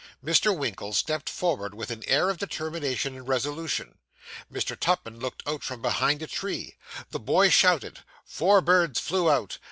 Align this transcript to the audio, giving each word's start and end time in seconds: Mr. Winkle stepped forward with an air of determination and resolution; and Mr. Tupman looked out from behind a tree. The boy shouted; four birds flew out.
Mr. 0.25 0.57
Winkle 0.57 0.93
stepped 0.93 1.29
forward 1.29 1.75
with 1.75 1.91
an 1.91 2.03
air 2.07 2.31
of 2.31 2.39
determination 2.39 3.15
and 3.15 3.27
resolution; 3.27 3.99
and 4.49 4.57
Mr. 4.57 4.75
Tupman 4.75 5.19
looked 5.19 5.43
out 5.45 5.61
from 5.61 5.79
behind 5.79 6.23
a 6.23 6.27
tree. 6.27 6.75
The 7.11 7.19
boy 7.19 7.49
shouted; 7.51 7.99
four 8.25 8.61
birds 8.61 8.99
flew 8.99 9.29
out. 9.29 9.59